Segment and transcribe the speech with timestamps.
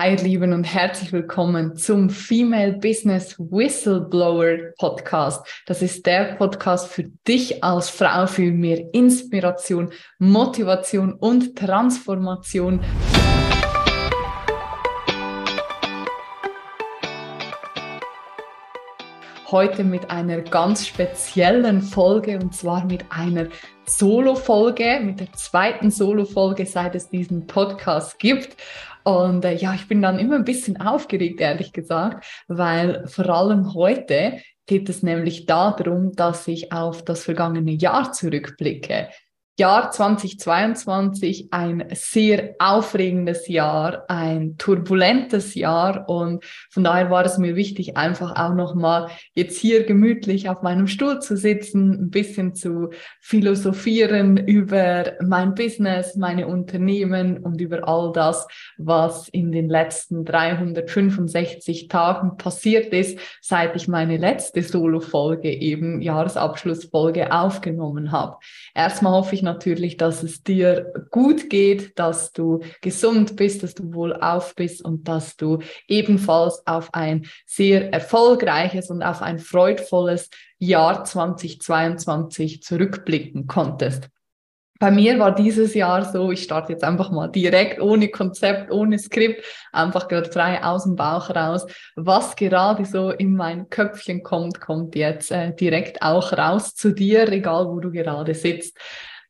[0.00, 5.46] Hi, Lieben, und herzlich willkommen zum Female Business Whistleblower Podcast.
[5.66, 12.80] Das ist der Podcast für dich als Frau für mehr Inspiration, Motivation und Transformation.
[19.48, 23.46] Heute mit einer ganz speziellen Folge und zwar mit einer
[23.86, 28.56] Solo-Folge, mit der zweiten Solo-Folge, seit es diesen Podcast gibt.
[29.04, 33.74] Und äh, ja, ich bin dann immer ein bisschen aufgeregt, ehrlich gesagt, weil vor allem
[33.74, 39.08] heute geht es nämlich darum, dass ich auf das vergangene Jahr zurückblicke.
[39.56, 47.54] Jahr 2022 ein sehr aufregendes Jahr, ein turbulentes Jahr und von daher war es mir
[47.54, 52.90] wichtig, einfach auch nochmal jetzt hier gemütlich auf meinem Stuhl zu sitzen, ein bisschen zu
[53.20, 61.86] philosophieren über mein Business, meine Unternehmen und über all das, was in den letzten 365
[61.86, 68.38] Tagen passiert ist, seit ich meine letzte Solo-Folge eben Jahresabschlussfolge aufgenommen habe.
[68.74, 73.94] Erstmal hoffe ich natürlich, dass es dir gut geht, dass du gesund bist, dass du
[73.94, 81.04] wohlauf bist und dass du ebenfalls auf ein sehr erfolgreiches und auf ein freudvolles Jahr
[81.04, 84.08] 2022 zurückblicken konntest.
[84.80, 88.98] Bei mir war dieses Jahr so, ich starte jetzt einfach mal direkt ohne Konzept, ohne
[88.98, 91.64] Skript, einfach gerade frei aus dem Bauch raus.
[91.94, 97.30] Was gerade so in mein Köpfchen kommt, kommt jetzt äh, direkt auch raus zu dir,
[97.30, 98.76] egal wo du gerade sitzt.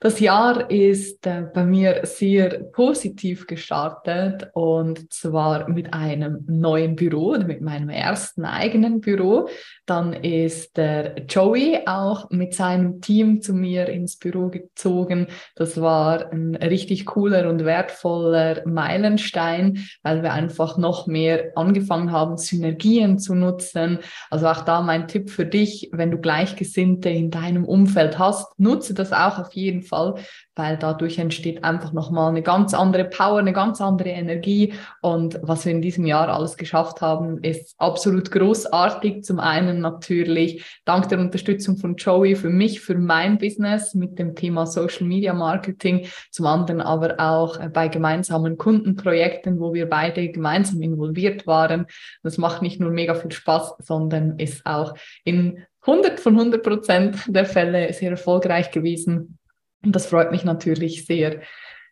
[0.04, 7.38] Das Jahr ist äh, bei mir sehr positiv gestartet und zwar mit einem neuen Büro,
[7.38, 9.48] mit meinem ersten eigenen Büro.
[9.86, 15.28] Dann ist der Joey auch mit seinem Team zu mir ins Büro gezogen.
[15.56, 22.36] Das war ein richtig cooler und wertvoller Meilenstein, weil wir einfach noch mehr angefangen haben,
[22.36, 24.00] Synergien zu nutzen.
[24.28, 28.92] Also auch da mein Tipp für dich, wenn du Gleichgesinnte in deinem Umfeld hast, nutze
[28.92, 30.14] das auch auf jeden Fall Fall,
[30.56, 34.74] weil dadurch entsteht einfach nochmal eine ganz andere Power, eine ganz andere Energie.
[35.02, 39.24] Und was wir in diesem Jahr alles geschafft haben, ist absolut großartig.
[39.24, 44.34] Zum einen natürlich dank der Unterstützung von Joey für mich, für mein Business mit dem
[44.34, 46.06] Thema Social Media Marketing.
[46.30, 51.86] Zum anderen aber auch bei gemeinsamen Kundenprojekten, wo wir beide gemeinsam involviert waren.
[52.22, 54.94] Das macht nicht nur mega viel Spaß, sondern ist auch
[55.24, 59.38] in 100 von 100 Prozent der Fälle sehr erfolgreich gewesen.
[59.84, 61.40] Und das freut mich natürlich sehr.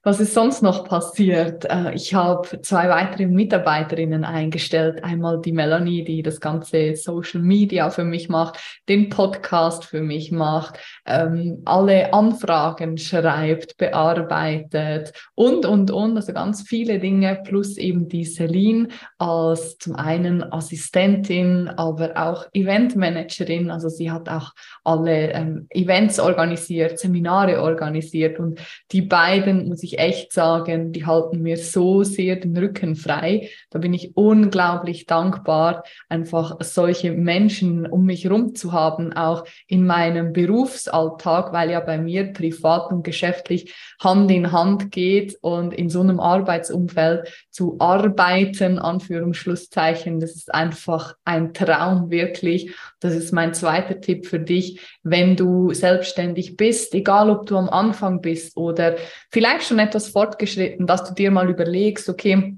[0.04, 1.64] Was ist sonst noch passiert?
[1.64, 5.04] Äh, ich habe zwei weitere Mitarbeiterinnen eingestellt.
[5.04, 8.58] Einmal die Melanie, die das ganze Social Media für mich macht,
[8.88, 16.16] den Podcast für mich macht, ähm, alle Anfragen schreibt, bearbeitet und, und, und.
[16.16, 23.70] Also ganz viele Dinge plus eben die Celine als zum einen Assistentin, aber auch Eventmanagerin.
[23.70, 24.50] Also sie hat auch
[24.82, 28.58] alle ähm, Events organisiert, Seminare organisiert und
[28.90, 33.48] die beiden, muss ich ich echt sagen, die halten mir so sehr den Rücken frei.
[33.70, 39.86] Da bin ich unglaublich dankbar, einfach solche Menschen um mich herum zu haben, auch in
[39.86, 45.88] meinem Berufsalltag, weil ja bei mir privat und geschäftlich Hand in Hand geht und in
[45.88, 52.74] so einem Arbeitsumfeld zu arbeiten, Anführungsschlusszeichen, das ist einfach ein Traum wirklich.
[53.00, 57.68] Das ist mein zweiter Tipp für dich, wenn du selbstständig bist, egal ob du am
[57.68, 58.96] Anfang bist oder
[59.30, 62.56] vielleicht schon etwas fortgeschritten, dass du dir mal überlegst, okay,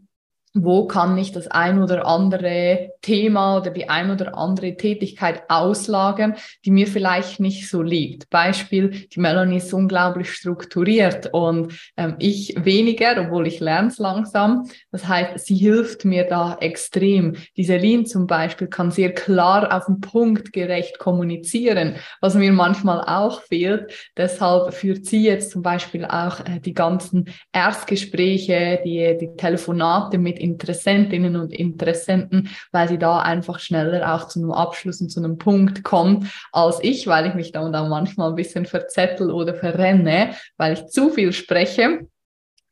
[0.55, 6.37] wo kann ich das ein oder andere Thema oder die ein oder andere Tätigkeit auslagern,
[6.65, 8.31] die mir vielleicht nicht so liegt.
[8.31, 14.71] Beispiel, die Melanie ist unglaublich strukturiert und ähm, ich weniger, obwohl ich lerne es langsam.
[14.93, 17.35] Das heißt, sie hilft mir da extrem.
[17.57, 23.01] Die Celine zum Beispiel kann sehr klar auf den Punkt gerecht kommunizieren, was mir manchmal
[23.01, 23.93] auch fehlt.
[24.17, 30.44] Deshalb führt sie jetzt zum Beispiel auch äh, die ganzen Erstgespräche, die, die Telefonate mit
[30.45, 35.39] Interessentinnen und Interessenten, weil sie da einfach schneller auch zu einem Abschluss und zu einem
[35.39, 39.55] Punkt kommt als ich, weil ich mich da und auch manchmal ein bisschen verzettel oder
[39.55, 42.07] verrenne, weil ich zu viel spreche.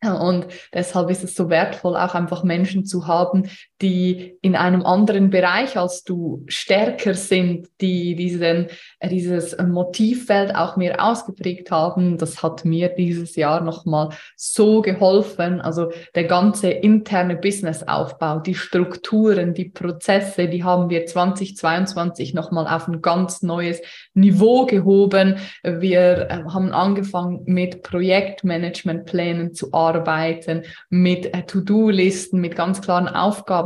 [0.02, 3.48] Und deshalb ist es so wertvoll, auch einfach Menschen zu haben,
[3.82, 8.68] die in einem anderen Bereich als du stärker sind, die diesen,
[9.00, 12.16] äh, dieses Motivfeld auch mehr ausgeprägt haben.
[12.16, 15.60] Das hat mir dieses Jahr nochmal so geholfen.
[15.60, 22.86] Also der ganze interne Businessaufbau, die Strukturen, die Prozesse, die haben wir 2022 nochmal auf
[22.86, 23.80] ein ganz neues
[24.14, 25.36] Niveau gehoben.
[25.64, 33.08] Wir äh, haben angefangen mit Projektmanagementplänen zu arbeiten mit äh, To-Do-Listen, mit ganz klaren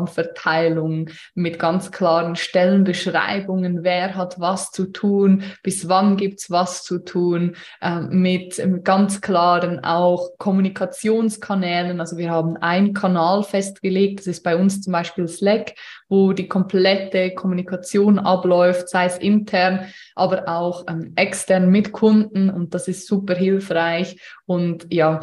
[0.07, 6.99] Aufgabenverteilungen, mit ganz klaren Stellenbeschreibungen, wer hat was zu tun, bis wann gibt's was zu
[7.01, 12.01] tun, äh, mit, mit ganz klaren auch Kommunikationskanälen.
[12.01, 15.75] Also wir haben einen Kanal festgelegt, das ist bei uns zum Beispiel Slack,
[16.09, 22.49] wo die komplette Kommunikation abläuft, sei es intern, aber auch ähm, extern mit Kunden.
[22.49, 24.21] Und das ist super hilfreich.
[24.47, 25.21] Und ja,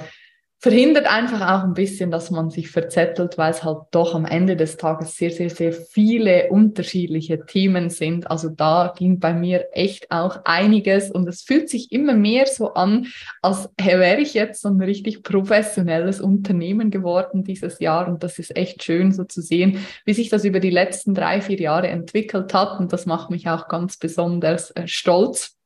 [0.63, 4.56] verhindert einfach auch ein bisschen, dass man sich verzettelt, weil es halt doch am Ende
[4.56, 8.31] des Tages sehr, sehr, sehr viele unterschiedliche Themen sind.
[8.31, 12.75] Also da ging bei mir echt auch einiges und es fühlt sich immer mehr so
[12.75, 13.07] an,
[13.42, 18.56] als wäre ich jetzt so ein richtig professionelles Unternehmen geworden dieses Jahr und das ist
[18.56, 22.54] echt schön so zu sehen, wie sich das über die letzten drei, vier Jahre entwickelt
[22.54, 25.57] hat und das macht mich auch ganz besonders äh, stolz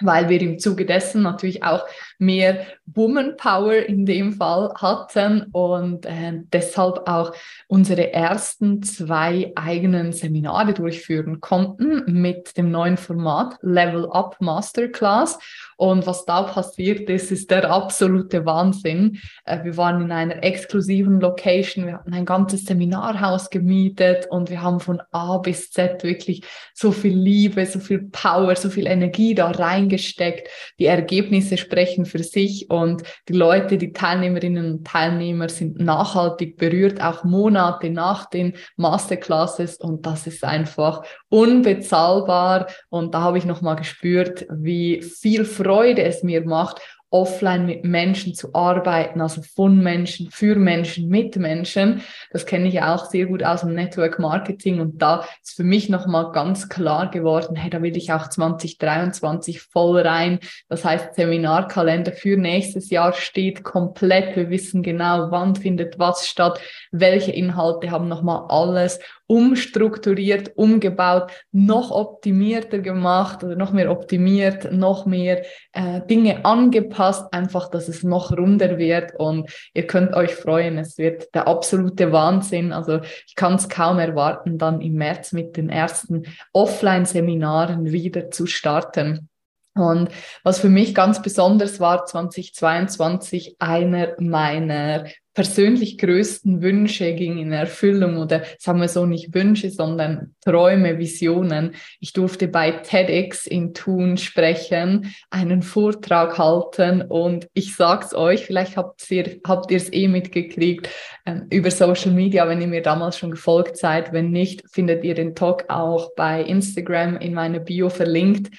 [0.00, 1.84] weil wir im Zuge dessen natürlich auch
[2.18, 7.34] mehr Woman Power in dem Fall hatten und äh, deshalb auch
[7.68, 15.38] unsere ersten zwei eigenen Seminare durchführen konnten mit dem neuen Format Level Up Masterclass.
[15.76, 19.18] Und was da passiert ist, ist der absolute Wahnsinn.
[19.44, 24.62] Äh, wir waren in einer exklusiven Location, wir hatten ein ganzes Seminarhaus gemietet und wir
[24.62, 26.44] haben von A bis Z wirklich
[26.74, 29.50] so viel Liebe, so viel Power, so viel Energie da
[29.92, 30.48] reingesteckt.
[30.78, 37.02] Die Ergebnisse sprechen für sich und die Leute, die Teilnehmerinnen und Teilnehmer sind nachhaltig berührt,
[37.02, 43.76] auch Monate nach den Masterclasses und das ist einfach unbezahlbar und da habe ich nochmal
[43.76, 46.80] gespürt, wie viel Freude es mir macht
[47.12, 52.02] offline mit Menschen zu arbeiten, also von Menschen, für Menschen, mit Menschen.
[52.30, 55.88] Das kenne ich auch sehr gut aus dem Network Marketing und da ist für mich
[55.88, 60.40] nochmal ganz klar geworden, hey, da will ich auch 2023 voll rein.
[60.68, 64.34] Das heißt, Seminarkalender für nächstes Jahr steht komplett.
[64.34, 66.60] Wir wissen genau, wann findet was statt,
[66.90, 68.98] welche Inhalte haben nochmal alles
[69.32, 75.42] umstrukturiert, umgebaut, noch optimierter gemacht oder noch mehr optimiert, noch mehr
[75.72, 80.98] äh, Dinge angepasst, einfach, dass es noch runder wird und ihr könnt euch freuen, es
[80.98, 82.74] wird der absolute Wahnsinn.
[82.74, 88.44] Also ich kann es kaum erwarten, dann im März mit den ersten Offline-Seminaren wieder zu
[88.44, 89.30] starten.
[89.74, 90.10] Und
[90.42, 95.04] was für mich ganz besonders war, 2022 einer meiner
[95.34, 101.74] persönlich größten Wünsche ging in Erfüllung oder sagen wir so nicht Wünsche, sondern Träume, Visionen.
[102.00, 108.76] Ich durfte bei TEDx in Thun sprechen, einen Vortrag halten und ich sag's euch, vielleicht
[108.76, 110.90] habt ihr habt ihr es eh mitgekriegt
[111.24, 114.12] äh, über Social Media, wenn ihr mir damals schon gefolgt seid.
[114.12, 118.50] Wenn nicht, findet ihr den Talk auch bei Instagram in meiner Bio verlinkt.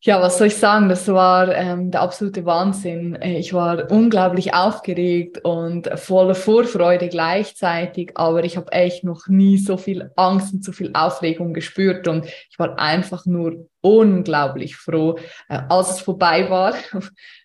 [0.00, 0.88] Ja, was soll ich sagen?
[0.88, 3.16] Das war ähm, der absolute Wahnsinn.
[3.16, 9.58] Äh, ich war unglaublich aufgeregt und voller Vorfreude gleichzeitig, aber ich habe echt noch nie
[9.58, 15.18] so viel Angst und so viel Aufregung gespürt und ich war einfach nur unglaublich froh,
[15.48, 16.74] äh, als es vorbei war.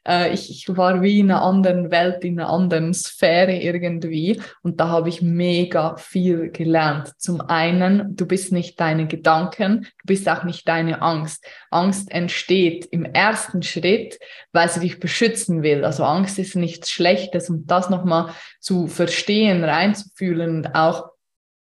[0.06, 4.42] Äh, ich, ich war wie in einer anderen Welt, in einer anderen Sphäre irgendwie.
[4.62, 7.14] Und da habe ich mega viel gelernt.
[7.18, 11.46] Zum einen, du bist nicht deine Gedanken, du bist auch nicht deine Angst.
[11.72, 14.20] Angst entsteht im ersten Schritt,
[14.52, 15.86] weil sie dich beschützen will.
[15.86, 17.50] Also Angst ist nichts Schlechtes.
[17.50, 21.13] Und das nochmal zu verstehen, reinzufühlen und auch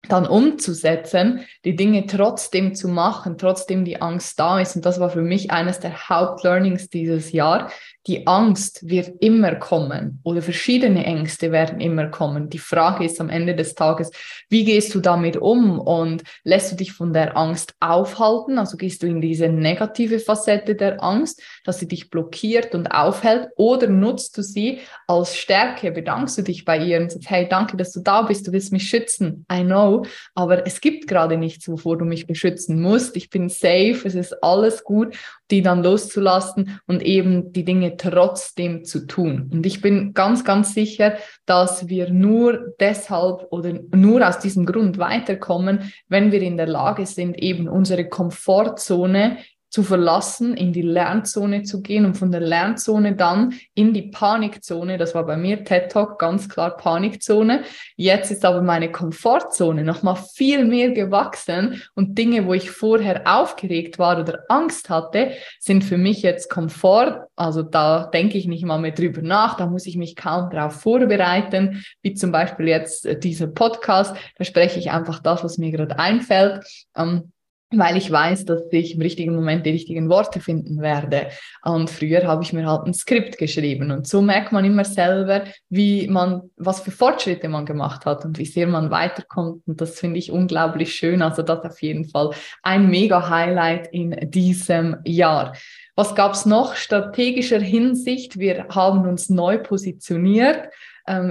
[0.09, 4.75] dann umzusetzen, die Dinge trotzdem zu machen, trotzdem die Angst da ist.
[4.75, 7.71] Und das war für mich eines der Hauptlearnings dieses Jahr,
[8.09, 12.51] die Angst wird immer kommen oder verschiedene Ängste werden immer kommen.
[12.51, 14.11] Die Frage ist am Ende des Tages,
[14.49, 18.59] wie gehst du damit um und lässt du dich von der Angst aufhalten?
[18.59, 23.51] Also gehst du in diese negative Facette der Angst, dass sie dich blockiert und aufhält
[23.55, 25.93] oder nutzt du sie als Stärke?
[25.93, 28.73] Bedankst du dich bei ihr und sagst, hey, danke, dass du da bist, du willst
[28.73, 29.47] mich schützen.
[29.53, 29.92] I know,
[30.35, 33.17] aber es gibt gerade nichts, wovor du mich beschützen musst.
[33.17, 35.17] Ich bin safe, es ist alles gut,
[35.51, 39.51] die dann loszulassen und eben die Dinge trotzdem zu tun.
[39.53, 44.99] Und ich bin ganz, ganz sicher, dass wir nur deshalb oder nur aus diesem Grund
[44.99, 49.37] weiterkommen, wenn wir in der Lage sind, eben unsere Komfortzone
[49.73, 54.99] zu verlassen, in die Lernzone zu gehen und von der Lernzone dann in die Panikzone.
[54.99, 57.63] Das war bei mir TED Talk ganz klar Panikzone.
[57.97, 63.23] Jetzt ist aber meine Komfortzone noch mal viel mehr gewachsen und Dinge, wo ich vorher
[63.25, 67.29] aufgeregt war oder Angst hatte, sind für mich jetzt Komfort.
[67.35, 69.57] Also da denke ich nicht mal mehr drüber nach.
[69.57, 74.15] Da muss ich mich kaum darauf vorbereiten, wie zum Beispiel jetzt dieser Podcast.
[74.37, 76.63] Da spreche ich einfach das, was mir gerade einfällt.
[76.95, 77.32] Ähm,
[77.79, 81.29] weil ich weiß, dass ich im richtigen Moment die richtigen Worte finden werde.
[81.63, 85.45] Und früher habe ich mir halt ein Skript geschrieben und so merkt man immer selber,
[85.69, 89.63] wie man, was für Fortschritte man gemacht hat und wie sehr man weiterkommt.
[89.67, 91.23] Und das finde ich unglaublich schön.
[91.23, 92.31] Also das auf jeden Fall
[92.63, 95.55] ein mega Highlight in diesem Jahr.
[95.95, 98.39] Was gab es noch strategischer Hinsicht?
[98.39, 100.69] Wir haben uns neu positioniert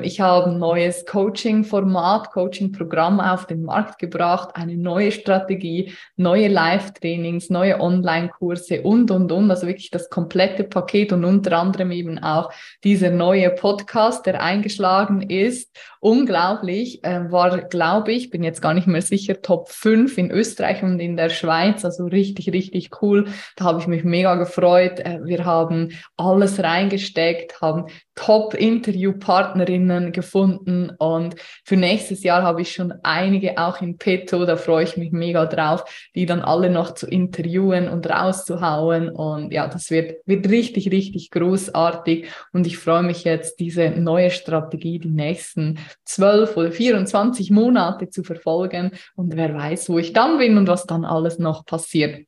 [0.01, 7.49] ich habe ein neues Coaching-Format, Coaching-Programm auf den Markt gebracht, eine neue Strategie, neue Live-Trainings,
[7.49, 9.49] neue Online-Kurse und, und, und.
[9.49, 12.51] Also wirklich das komplette Paket und unter anderem eben auch
[12.83, 15.69] dieser neue Podcast, der eingeschlagen ist.
[16.03, 20.81] Unglaublich, äh, war, glaube ich, bin jetzt gar nicht mehr sicher, Top 5 in Österreich
[20.81, 21.86] und in der Schweiz.
[21.86, 23.27] Also richtig, richtig cool.
[23.55, 25.00] Da habe ich mich mega gefreut.
[25.00, 32.93] Äh, wir haben alles reingesteckt, haben Top-Interview-Partnerinnen gefunden und für nächstes Jahr habe ich schon
[33.03, 37.08] einige auch in petto, da freue ich mich mega drauf, die dann alle noch zu
[37.08, 43.24] interviewen und rauszuhauen und ja, das wird, wird richtig, richtig großartig und ich freue mich
[43.24, 49.89] jetzt, diese neue Strategie die nächsten zwölf oder 24 Monate zu verfolgen und wer weiß,
[49.89, 52.25] wo ich dann bin und was dann alles noch passiert.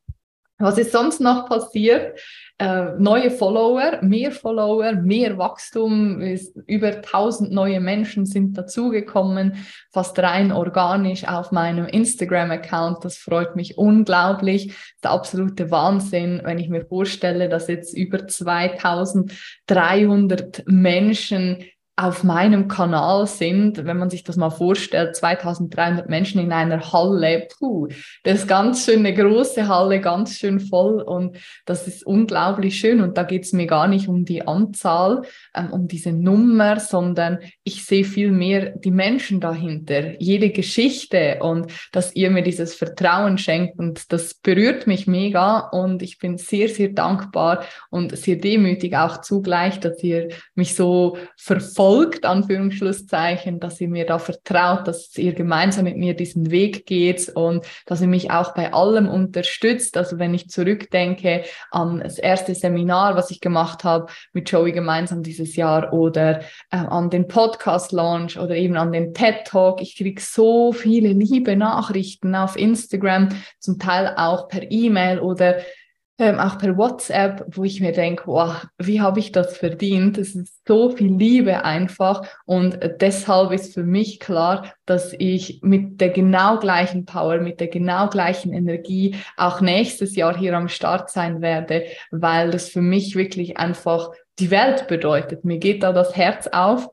[0.58, 2.16] Was ist sonst noch passiert?
[2.58, 6.20] Äh, neue Follower, mehr Follower, mehr Wachstum,
[6.66, 13.04] über 1000 neue Menschen sind dazugekommen, fast rein organisch auf meinem Instagram-Account.
[13.04, 14.72] Das freut mich unglaublich.
[15.02, 21.64] Der absolute Wahnsinn, wenn ich mir vorstelle, dass jetzt über 2300 Menschen
[21.96, 27.46] auf meinem Kanal sind, wenn man sich das mal vorstellt, 2300 Menschen in einer Halle,
[27.56, 27.86] puh,
[28.24, 31.36] das ist ganz schön eine große Halle, ganz schön voll und
[31.66, 35.22] das ist unglaublich schön und da geht es mir gar nicht um die Anzahl,
[35.54, 41.70] ähm, um diese Nummer, sondern ich sehe viel mehr die Menschen dahinter, jede Geschichte und
[41.92, 46.68] dass ihr mir dieses Vertrauen schenkt und das berührt mich mega und ich bin sehr,
[46.68, 53.78] sehr dankbar und sehr demütig auch zugleich, dass ihr mich so verfolgt folgt, Anführungsschlusszeichen, dass
[53.78, 58.06] ihr mir da vertraut, dass ihr gemeinsam mit mir diesen Weg geht und dass ihr
[58.06, 59.98] mich auch bei allem unterstützt.
[59.98, 65.22] Also wenn ich zurückdenke an das erste Seminar, was ich gemacht habe mit Joey gemeinsam
[65.22, 70.72] dieses Jahr oder äh, an den Podcast-Launch oder eben an den TED-Talk, ich kriege so
[70.72, 75.56] viele liebe Nachrichten auf Instagram, zum Teil auch per E-Mail oder
[76.18, 80.16] ähm, auch per WhatsApp, wo ich mir denke, wow, wie habe ich das verdient?
[80.16, 86.00] Es ist so viel Liebe einfach und deshalb ist für mich klar, dass ich mit
[86.00, 91.10] der genau gleichen Power, mit der genau gleichen Energie auch nächstes Jahr hier am Start
[91.10, 95.44] sein werde, weil das für mich wirklich einfach die Welt bedeutet.
[95.44, 96.90] Mir geht da das Herz auf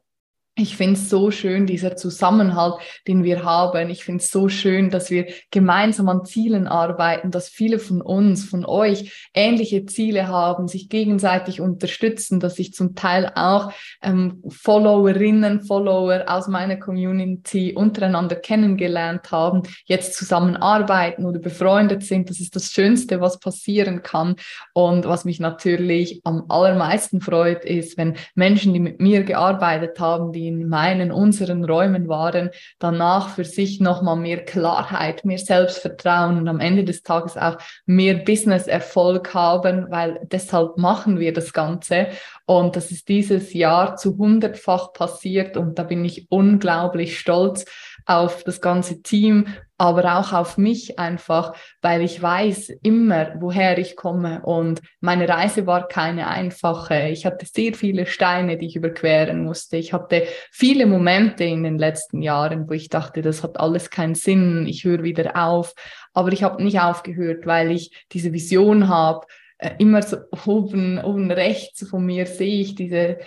[0.55, 2.75] ich finde es so schön, dieser Zusammenhalt,
[3.08, 3.89] den wir haben.
[3.89, 8.43] Ich finde es so schön, dass wir gemeinsam an Zielen arbeiten, dass viele von uns,
[8.43, 13.72] von euch ähnliche Ziele haben, sich gegenseitig unterstützen, dass ich zum Teil auch
[14.03, 22.29] ähm, Followerinnen, Follower aus meiner Community untereinander kennengelernt haben, jetzt zusammenarbeiten oder befreundet sind.
[22.29, 24.36] Das ist das Schönste, was passieren kann.
[24.74, 30.34] Und was mich natürlich am allermeisten freut, ist, wenn Menschen, die mit mir gearbeitet haben,
[30.34, 36.38] die die in meinen, unseren Räumen waren, danach für sich nochmal mehr Klarheit, mehr Selbstvertrauen
[36.38, 42.07] und am Ende des Tages auch mehr Business-Erfolg haben, weil deshalb machen wir das Ganze.
[42.51, 47.63] Und das ist dieses Jahr zu hundertfach passiert und da bin ich unglaublich stolz
[48.05, 53.96] auf das ganze Team, aber auch auf mich einfach, weil ich weiß immer, woher ich
[53.96, 57.08] komme und meine Reise war keine einfache.
[57.08, 59.77] Ich hatte sehr viele Steine, die ich überqueren musste.
[59.77, 64.15] Ich hatte viele Momente in den letzten Jahren, wo ich dachte, das hat alles keinen
[64.15, 65.74] Sinn, ich höre wieder auf.
[66.12, 69.25] Aber ich habe nicht aufgehört, weil ich diese Vision habe,
[69.62, 73.20] äh, immer so oben, oben rechts von mir sehe ich diese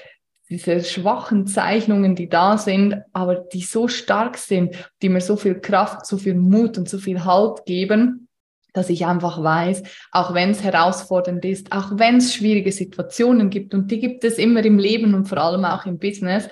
[0.51, 5.59] diese schwachen Zeichnungen, die da sind, aber die so stark sind, die mir so viel
[5.61, 8.29] Kraft, so viel Mut und so viel Halt geben,
[8.75, 13.73] dass ich einfach weiß, auch wenn es herausfordernd ist, auch wenn es schwierige Situationen gibt,
[13.73, 16.49] und die gibt es immer im Leben und vor allem auch im Business,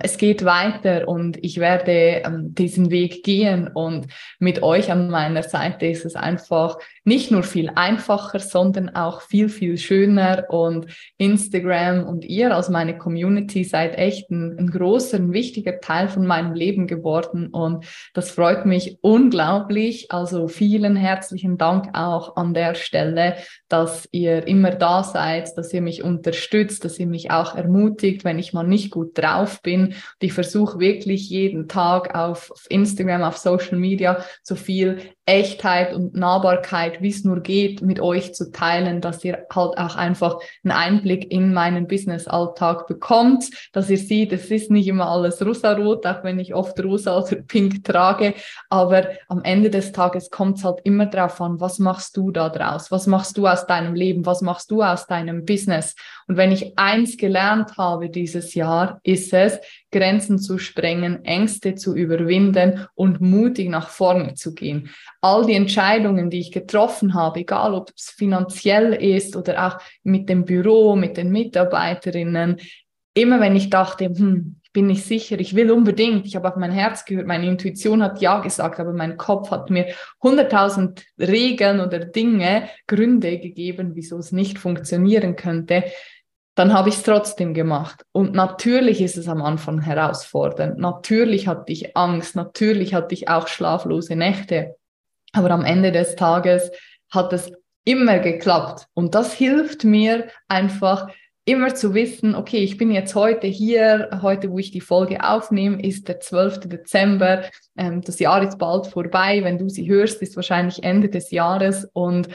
[0.00, 4.06] es geht weiter und ich werde ähm, diesen Weg gehen und
[4.38, 9.48] mit euch an meiner Seite ist es einfach nicht nur viel einfacher, sondern auch viel,
[9.48, 10.86] viel schöner und
[11.18, 16.26] Instagram und ihr als meine Community seid echt ein, ein großer, ein wichtiger Teil von
[16.26, 17.84] meinem Leben geworden und
[18.14, 20.12] das freut mich unglaublich.
[20.12, 23.36] Also vielen herzlichen Dank auch an der Stelle,
[23.72, 28.38] dass ihr immer da seid, dass ihr mich unterstützt, dass ihr mich auch ermutigt, wenn
[28.38, 29.86] ich mal nicht gut drauf bin.
[29.86, 35.94] Und ich versuche wirklich jeden Tag auf, auf Instagram, auf Social Media so viel Echtheit
[35.94, 40.38] und Nahbarkeit, wie es nur geht, mit euch zu teilen, dass ihr halt auch einfach
[40.64, 46.04] einen Einblick in meinen Business-Alltag bekommt, dass ihr seht, es ist nicht immer alles rosarot,
[46.06, 48.34] auch wenn ich oft rosa oder pink trage,
[48.68, 52.48] aber am Ende des Tages kommt es halt immer darauf an, was machst du da
[52.48, 55.94] draus, was machst du aus deinem Leben, was machst du aus deinem Business.
[56.26, 59.60] Und wenn ich eins gelernt habe dieses Jahr, ist es,
[59.92, 64.90] Grenzen zu sprengen, Ängste zu überwinden und mutig nach vorne zu gehen.
[65.20, 70.28] All die Entscheidungen, die ich getroffen habe, egal ob es finanziell ist oder auch mit
[70.28, 72.56] dem Büro, mit den Mitarbeiterinnen,
[73.14, 76.56] immer wenn ich dachte, hm, ich bin nicht sicher, ich will unbedingt, ich habe auf
[76.56, 79.88] mein Herz gehört, meine Intuition hat ja gesagt, aber mein Kopf hat mir
[80.22, 85.84] hunderttausend Regeln oder Dinge, Gründe gegeben, wieso es nicht funktionieren könnte
[86.54, 88.04] dann habe ich es trotzdem gemacht.
[88.12, 90.78] Und natürlich ist es am Anfang herausfordernd.
[90.78, 94.76] Natürlich hatte ich Angst, natürlich hatte ich auch schlaflose Nächte.
[95.32, 96.70] Aber am Ende des Tages
[97.10, 97.50] hat es
[97.84, 98.86] immer geklappt.
[98.94, 101.08] Und das hilft mir einfach
[101.44, 105.82] immer zu wissen, okay, ich bin jetzt heute hier, heute, wo ich die Folge aufnehme,
[105.82, 106.60] ist der 12.
[106.60, 107.44] Dezember.
[107.76, 109.42] Ähm, das Jahr ist bald vorbei.
[109.42, 111.88] Wenn du sie hörst, ist wahrscheinlich Ende des Jahres.
[111.94, 112.28] Und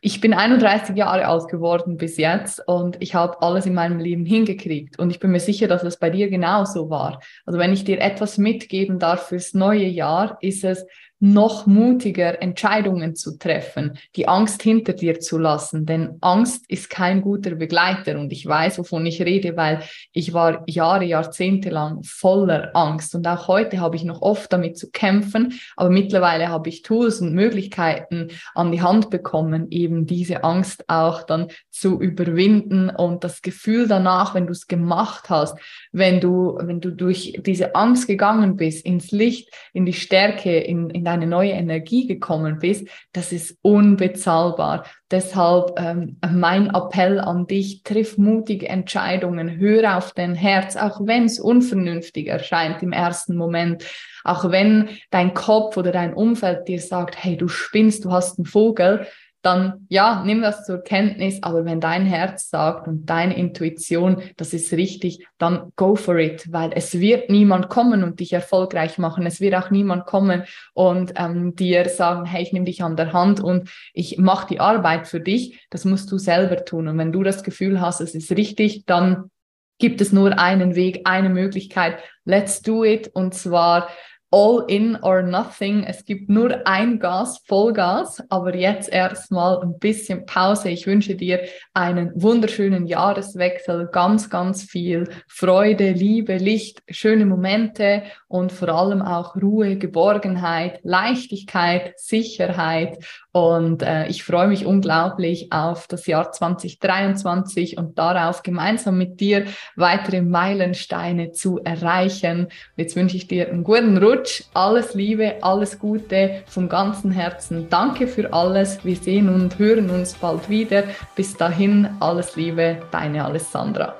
[0.00, 4.24] ich bin 31 Jahre alt geworden bis jetzt und ich habe alles in meinem Leben
[4.24, 4.98] hingekriegt.
[4.98, 7.20] Und ich bin mir sicher, dass es bei dir genauso war.
[7.44, 10.86] Also wenn ich dir etwas mitgeben darf fürs neue Jahr, ist es,
[11.24, 17.22] noch mutiger Entscheidungen zu treffen, die Angst hinter dir zu lassen, denn Angst ist kein
[17.22, 18.18] guter Begleiter.
[18.18, 19.80] Und ich weiß, wovon ich rede, weil
[20.12, 23.14] ich war Jahre, Jahrzehnte lang voller Angst.
[23.14, 27.22] Und auch heute habe ich noch oft damit zu kämpfen, aber mittlerweile habe ich Tools
[27.22, 33.40] und Möglichkeiten an die Hand bekommen, eben diese Angst auch dann zu überwinden und das
[33.40, 35.58] Gefühl danach, wenn du es gemacht hast,
[35.90, 40.90] wenn du, wenn du durch diese Angst gegangen bist, ins Licht, in die Stärke, in,
[40.90, 44.84] in deine neue Energie gekommen bist, das ist unbezahlbar.
[45.10, 51.24] Deshalb ähm, mein Appell an dich, triff mutige Entscheidungen, hör auf dein Herz, auch wenn
[51.24, 53.84] es unvernünftig erscheint im ersten Moment,
[54.24, 58.46] auch wenn dein Kopf oder dein Umfeld dir sagt, hey, du spinnst, du hast einen
[58.46, 59.06] Vogel,
[59.44, 64.54] dann ja, nimm das zur Kenntnis, aber wenn dein Herz sagt und deine Intuition, das
[64.54, 69.26] ist richtig, dann go for it, weil es wird niemand kommen und dich erfolgreich machen.
[69.26, 73.12] Es wird auch niemand kommen und ähm, dir sagen, hey, ich nehme dich an der
[73.12, 75.66] Hand und ich mache die Arbeit für dich.
[75.68, 76.88] Das musst du selber tun.
[76.88, 79.30] Und wenn du das Gefühl hast, es ist richtig, dann
[79.78, 81.98] gibt es nur einen Weg, eine Möglichkeit.
[82.24, 83.10] Let's do it.
[83.12, 83.88] Und zwar
[84.34, 85.84] all in or nothing.
[85.84, 90.70] Es gibt nur ein Gas, Vollgas, aber jetzt erstmal ein bisschen Pause.
[90.70, 91.38] Ich wünsche dir
[91.72, 99.36] einen wunderschönen Jahreswechsel, ganz, ganz viel Freude, Liebe, Licht, schöne Momente und vor allem auch
[99.36, 102.98] Ruhe, Geborgenheit, Leichtigkeit, Sicherheit.
[103.34, 109.46] Und äh, ich freue mich unglaublich auf das Jahr 2023 und darauf gemeinsam mit dir
[109.74, 112.46] weitere Meilensteine zu erreichen.
[112.76, 117.66] Jetzt wünsche ich dir einen guten Rutsch, alles Liebe, alles Gute vom ganzen Herzen.
[117.70, 118.84] Danke für alles.
[118.84, 120.84] Wir sehen und hören uns bald wieder.
[121.16, 123.96] Bis dahin, alles Liebe, deine Alessandra.